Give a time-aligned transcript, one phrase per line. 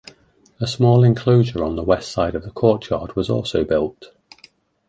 [0.59, 4.07] A small enclosure on the west side of the courtyard was also built.